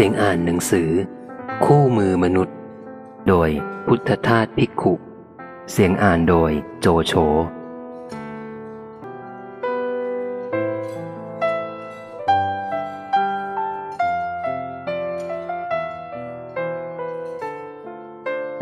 [0.00, 0.90] สียงอ่านหนังสือ
[1.64, 2.56] คู่มือมนุษย์
[3.28, 3.48] โดย
[3.86, 4.94] พุทธทาสภิกขุ
[5.72, 6.50] เสียงอ่านโดย
[6.80, 7.12] โจโฉ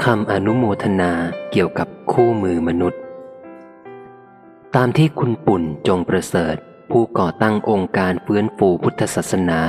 [0.05, 1.13] คำอนุโมทนา
[1.51, 3.01] เกี่ยวกับคู่มือมนุษย์
[4.77, 6.57] ตามที่คุณปุ่นจงประเสริฐ
[6.91, 9.61] ผู้ก่อตั้งองค์การเฟื้นฟูพุทธศาสนา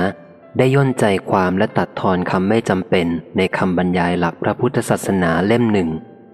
[0.56, 5.88] ได้ย่นใจความและตัดทอนคำไม่จำเป็นในคำบรรยายหลักพระพุทธศาสนาเล่มหนึ่ง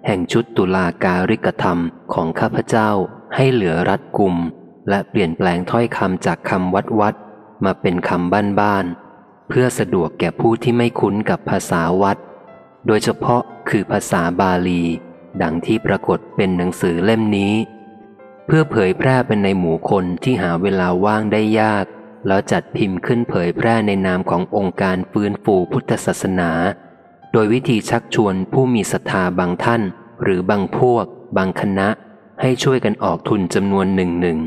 [0.07, 1.79] แห่งชุดตุลาการิกธรรม
[2.15, 2.91] ของข้าพเจ้า
[3.35, 4.37] ให้เหลือรัดกุม
[4.89, 7.15] และเปลี่ยนแปลงถ้อยคำจากคำวัดวัด
[7.65, 12.17] มาเป็นคำบ้านบ้านๆเพื่อสะดวกแก่ผู้ที่ไม่คุ้นกับภาษาวัด
[12.87, 14.83] โดยเฉพาะคือภาษาบาลี
[15.43, 17.55] ดังที่ปรากฏเป็นหนังสือเล่มนี้
[18.47, 21.85] เพื่อเผยแพร่เป็นในหมู่คนที่หาเวลาว่างได้ยาก
[22.27, 26.51] แล้วจัดพิมพ์ขึ้นเผยแพร่ในนามขององค์การฟื้นฟูพุทธศาสนา
[27.33, 29.83] โดยวิธีชักชวนผู้มีศรัทธาบางท่าน
[30.23, 31.05] หรือบางพวก
[31.37, 31.89] บางคณะ
[32.41, 34.39] ให้ช่วยกันออกทุนจำนวนหนึ่งหนึ่ง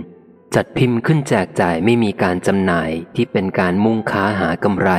[0.56, 4.92] จัดพิมพ์ขึ้นแจกจ่ายไม่มีการจำหน่ายที่เป็นการมุ่งค้าหากำไร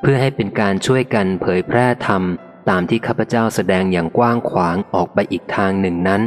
[0.00, 2.22] เพื่อให้เป็นการช่วยกันเผยแพร่ธรรม
[2.68, 6.22] ตามที่ข้าพเจ้าแสดงอย่างกว้างขวางออกไปอีกทางหนึ่งนั้น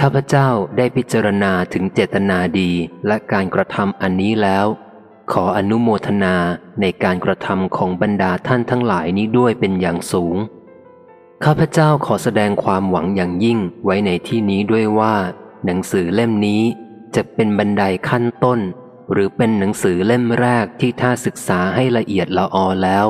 [0.00, 2.70] ข้าพเจ้าได้พิจารณาถึงเจตนาดี
[3.06, 4.66] และการกระทำอันนี้แล้ว
[5.32, 6.36] ขออนุโมทนา
[6.80, 10.36] ในการกระทำของบรรดาท่านทั้งหลายนี้ด้วยเป็นอย่างสูง
[11.44, 15.14] ข้าพเจ้าขอแสดงความหวังอย่างยิ่งไว้ในที่นี้ด้วยว่า
[15.64, 16.62] หนังสือเล่มนี้
[17.14, 18.60] จะเป็นบันไดขั้นต้น
[19.12, 23.06] หรือเป็นหนังสือเล่มแรกที่ถ้าศึกษาให้ละเอียดละออแล้ว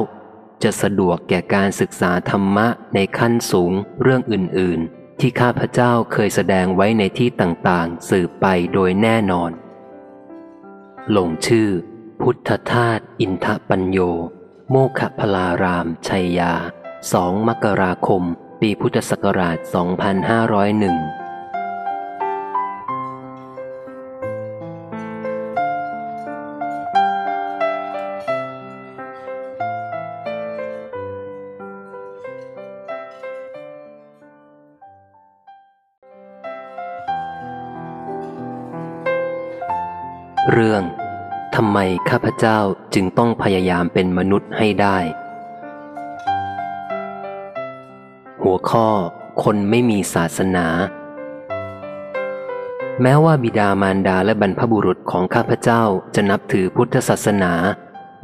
[0.63, 3.73] จะสะดวกแก่การศึกษาธรรมะในขั้นสูง
[4.03, 9.51] เรื่องอื่นๆ ที่ข้าพเจ้าเคยแสดงไว้ในที่ต่างๆ สืบไปโดยแน่นอน
[11.17, 11.69] ลงชื่อ
[12.21, 13.99] พุทธทาสอินทปัญโย
[14.71, 16.53] โมขพลาราม ชัยยา
[17.03, 18.23] 2 มกราคม
[18.61, 19.59] ปีพุทธศักราช
[20.23, 21.18] 2501
[40.55, 40.83] เรื่อง
[41.55, 41.79] ทำไม
[42.11, 42.59] ข้าพเจ้า
[42.95, 44.99] จึงต้องพยายามเป็นมนุษย์ให้ได้
[48.43, 48.89] หัวข้อ
[49.43, 50.67] คนไม่มีศาสนา
[53.03, 55.83] แม้ว่าบิดามารดาและบรรพบุรุษของข้าพเจ้า
[56.15, 57.53] จะนับถือพุทธศาสนา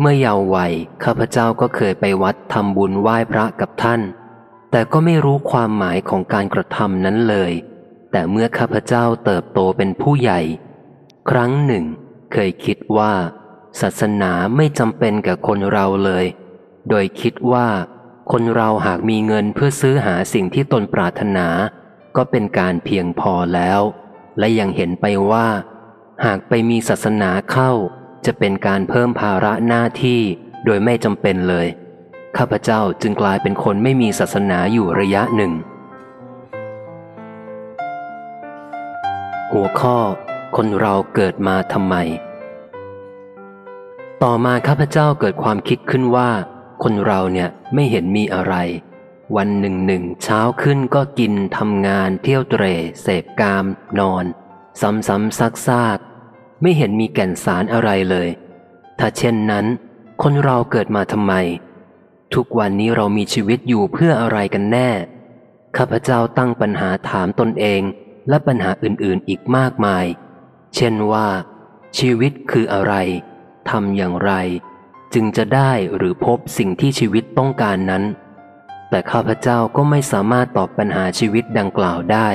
[0.01, 0.73] เมื่อเยาว์วัย
[1.05, 4.01] ข้าพเจ้าก็เคยไปวัดทำบุญไหว้พระกับท่าน
[4.71, 7.53] แต่ก็ไม่รู้ความหมายของการกระทำนั้นเลย
[8.11, 10.41] แต่เมื่อข้าพเจ้าเติบโตเป็นผู้ใหญ่
[11.31, 11.85] ครั้งหนึ่ง
[12.34, 13.12] เคยคิดว่า
[13.81, 16.25] ศาสนาไม่จำเป็นกับคนเราเลย
[16.89, 17.69] โดยคิดว่า
[18.33, 21.47] คนเราหากมีเงินเพื่อซื้อหาสิ่งที่ตนปรารถนา
[22.17, 23.81] ก็เป็นการเพียงพอแล้ว
[24.39, 25.49] และยังเห็นไปว่า
[26.25, 27.73] หากไปมีศาสนาเข้า
[28.27, 30.21] จะเป็นการเพิ่มภาระหน้าที่
[30.65, 31.67] โดยไม่จำเป็นเลย
[32.37, 35.53] ข้าพเจ้าจึงกลายเป็นคนไม่มีศาสนาอยู่ระยะหนึ่ง
[39.53, 39.99] หัวข้อ
[40.56, 41.97] คนเราเกิดมาทำไม
[44.25, 46.31] ต่อมาข้าพเจ้าเกิดความคิดขึ้นว่า
[46.83, 48.55] คนเราเนี่ยไม่เห็นมีอะไร
[49.37, 52.65] วันหนึ่งหนึ่งเช้าขึ้นก็กินทำงาน เที่ยวเตร
[53.03, 53.65] เสพกาม
[53.99, 54.25] นอน
[54.81, 55.99] ซ้ำๆซักซาก
[56.61, 58.29] ไม่เห็นมีแก่นสารอะไรเลย
[58.99, 59.67] ถ้าเช่นนั้น
[60.23, 61.33] คนเราเกิดมาทำไม
[62.35, 64.91] ทุกวันนี้เรามีชีวิตอยู่เพื่ออะไรกันแน่
[65.77, 67.83] ข้าพเจ้าตั้งปัญหาถามตนเอง
[68.29, 70.05] และปัญหาอื่นๆอีกมากมาย
[70.77, 71.27] เช่นว่า
[71.99, 72.95] ชีวิตคืออะไร
[73.71, 74.33] ทำอย่างไร
[75.15, 78.03] จึงจะได้หรือพบสิ่งที่ชีวิตต้องการนั้น
[78.91, 82.29] แต่ข้าพเจ้าก็ไม่สามารถตอบปัญหาชีวิตดังกล่าวได้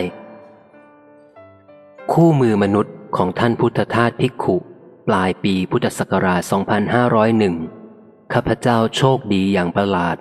[2.13, 4.57] คู่มือมนุษย์ของท่านพุทธทาสภิกขุ
[5.07, 6.41] ปลายปีพุทธศักราช
[7.17, 10.17] 2501 ข้าพเจ้าโชคดีอย่างประหลาด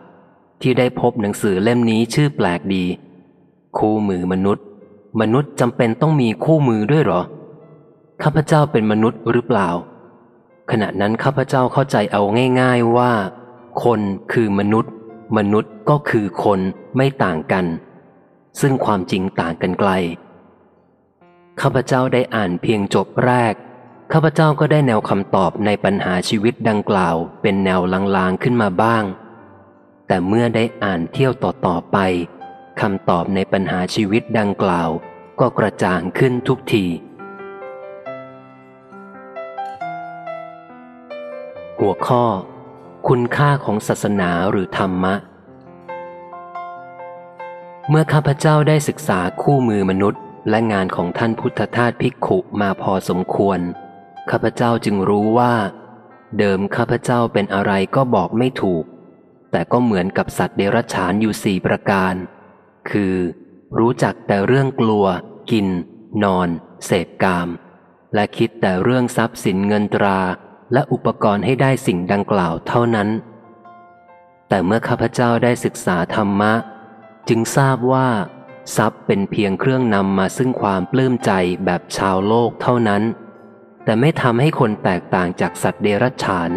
[0.63, 2.85] ที่ได้พบหนังสือเล่มนี้ชื่อแปลกดี
[3.79, 4.65] คู่มือมนุษย์
[5.21, 7.23] มนุษย์จำเป็นต้องมีคู่มือด้วยหรอ
[8.23, 9.69] ข้าพเจ้าเป็นมนุษย์หรือเปล่า
[10.71, 12.23] ขณะนั้นข้าพเจ้าเข้าใจเอา
[12.61, 13.13] ง่าย ๆว่า
[13.85, 14.01] คน
[14.33, 14.93] คือมนุษย์
[15.37, 16.61] มนุษย์ก็คือคน
[16.97, 17.67] ไม่ต่างกัน
[18.61, 19.91] ซึ่งความจริงต่างกันไกล
[21.61, 23.55] ข้าพเจ้าได้อ่านเพียงจบแรก
[24.13, 27.81] ข้าพเจ้าก็ได้แนวคำตอบในปัญหาชีวิตดังกล่าว เป็นแนว
[28.17, 29.05] ลางๆขึ้นมาบ้าง
[30.07, 31.99] แต่เมื่อได้อ่านเที่ยวต่อๆไป
[32.81, 34.91] คำตอบในปัญหาชีวิตดังกล่าว
[35.41, 36.85] ก็กระจ่างขึ้นทุกที
[41.81, 42.25] หัวข้อ
[43.09, 45.15] คุณค่าของศาสนาหรือธรรมะ
[47.89, 53.61] เมื่อข้าพเจ้าได้ศึกษาคู่มือมนุษย์ และงานของท่านพุทธทาสภิกขุมาพอสมควร
[54.31, 55.55] ข้าพเจ้าจึงรู้ว่า
[56.39, 58.85] เดิมข้าพเจ้าเป็นอะไรก็บอกไม่ถูก
[59.51, 62.15] แต่ก็เหมือนกับสัตว์เดรัจฉานอยู่สี่ประการ
[62.91, 63.15] คือ
[63.79, 65.07] รู้จักแต่เรื่องกลัว
[65.51, 65.67] กิน
[66.25, 66.49] นอน
[66.87, 67.49] เสพกาม
[68.15, 70.21] และคิดแต่เรื่องทรัพย์สินเงินตรา
[70.73, 73.09] และอุปกรณ์ให้ได้สิ่งดังกล่าวเท่านั้น
[74.49, 76.53] แต่เมื่อข้าพเจ้าได้ศึกษาธรรมะ
[77.29, 78.09] จึงทราบว่า
[78.77, 81.33] ทรัพย์เป็นเพียงเครื่องนำมาซึ่งความปลื้มใจ
[81.65, 83.03] แบบชาวโลกเท่านั้น
[83.85, 86.51] แต่ไม่ทำให้คนแตกต่างจากสัตว์เดรัจฉาน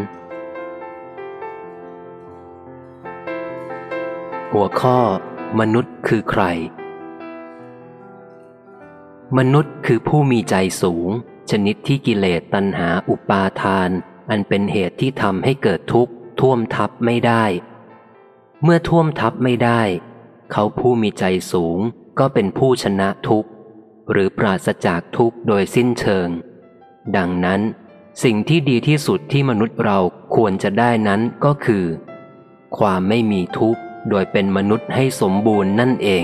[4.52, 5.00] หัวข้อ
[5.60, 6.44] มนุษย์คือใคร
[9.38, 11.10] มนุษย์คือผู้มีใจสูง
[11.52, 13.90] ชนิดที่กิเลสตัณหาอุปาทาน
[14.30, 17.44] อันเป็นเหตุที่ทำให้เกิดทุกข์ท่วมทับไม่ได้
[18.64, 19.82] เมื่อท่วมทับไม่ได้
[20.52, 21.80] เขาผู้มีใจสูง
[22.20, 23.50] ก็เป็นผู้ชนะทุกข์
[24.12, 26.30] หรือปราศจากทุกข์โดยสิ้นเชิง
[27.18, 27.62] ดังนั้น
[28.24, 30.00] สิ่งที่ดีที่สุดที่มนุษย์เรา
[30.36, 31.86] ควรจะได้นั้นก็คือ
[32.78, 36.10] ความไม่มีทุกข์โดยเป็นมนุษย์ให้สมบูรณ์นั่นเอ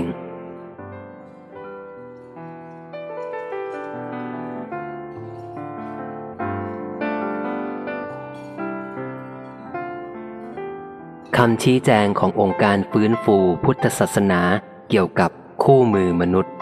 [11.42, 14.40] คำชี้แจงขององค์การฟื้นฟูพุทธศาสนา
[14.88, 15.30] เกี่ยวกับ
[15.64, 16.52] คู่มือมนุษย์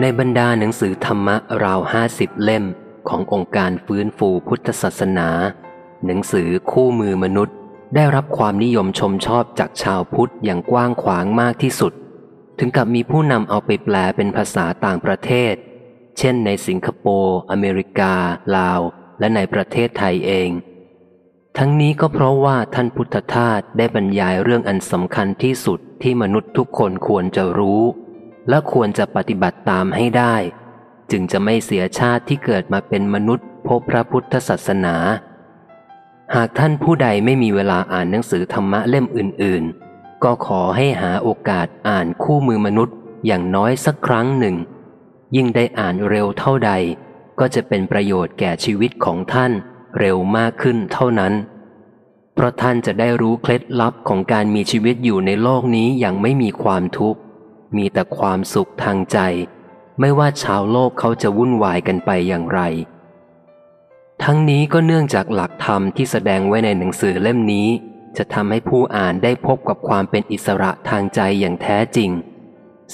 [0.00, 2.64] ในบรรดาหนังสือธรรมะราวห้าสิบเล่ม
[3.08, 5.28] ขององค์การฟื้นฟูพุทธศาสนา
[6.06, 7.56] หนังสือคู่มือมนุษย์
[7.94, 11.92] ได้รับความนิยมชมชอบจากชาวพุทธอย่างกว้างขวางมากที่สุด
[12.58, 15.54] ถึงกับมีผู้นำเอาไปแปลเป็นภาษาต่างประเทศ
[16.18, 18.14] เช่นในสิงคโปร์ อเมริกา
[18.56, 18.80] ลาว
[19.18, 20.50] และในประเทศไทยเอง
[21.60, 27.82] ทั้งนี้ก็เพราะว่าท่านพุทธทาสได้บรรยายเรื่องอันสำคัญที่สุดที่มนุษย์ทุกคนควรจะรู้
[28.48, 30.36] และควรจะปฏิบัติตามให้ได้
[31.10, 34.96] จึงจะไม่เสียชาติที่เกิดมาเป็นมนุษย์พบพระพุทธศาสนา
[36.34, 39.64] หากท่านผู้ใดไม่มีเวลาอ่านหนังสือธรรมะเล่มอื่น
[39.94, 44.56] ๆ ก็ขอให้หาโอกาสอ่านคู่มือมนุษย์อย่างน้อยสักครั้งหนึ่ง
[45.36, 46.72] ยิ่งได้อ่านเร็วเท่าใด
[47.40, 49.52] ก็จะเป็นประโยชน์แก่ชีวิตของท่าน
[49.98, 51.32] เร็วมากขึ้นเท่านั้น
[52.34, 57.20] เพราะท่านจะได้รู้เคล็ดลับของการมีชีวิตอยู่ในโลกนี้อย่างไม่มีความทุกข์
[57.76, 59.18] มีแต่ความสุขทางใจ
[60.00, 62.60] ไม่ว่าชาวโลกเขาจะวุ่นวายกันไปอย่างไร
[64.22, 67.68] ทั้งนี้ก็เนื่องจากหลักธรรมที่แสดงไว้ในหนังสือเล่มนี้
[68.16, 72.10] จะทำให้ผู้อ่านได้พบกับความเป็นอิสระทางใจอย่างแท้จริง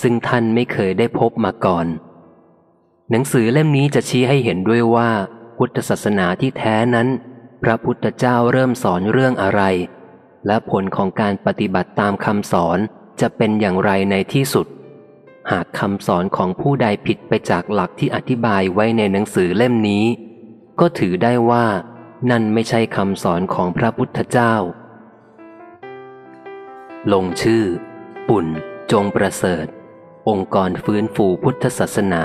[0.00, 1.86] ซึ่งท่านไม่เคยได้พบมาก่อน
[3.10, 5.10] หนังสือเล่มนี้จะชี้ให้เห็นด้วยว่า
[5.64, 7.08] พุทธศาสนาที่แท้นั้น
[7.62, 9.62] พระพุทธเจ้าเริ่มสอนเรื่องอะไร
[10.46, 12.78] และผลของการปฏิบัติตามคำสอน
[13.20, 14.66] จะเป็นอย่างไรในที่สุด
[15.50, 20.04] หากคำสอนของผู้ใดผิดไปจากหลักที่อธิบายไว้ในหนังสือเล่มนี้
[20.80, 21.66] ก็ถือได้ว่า
[22.30, 24.54] นั่นไม่ใช่คำสอนของพระพุทธเจ้า
[27.12, 27.64] ลงชื่อ
[28.28, 28.46] ปุ่น
[28.92, 29.66] จงประเสริฐ
[30.28, 32.24] องค์กรฟื้นฟูพุทธศาสนา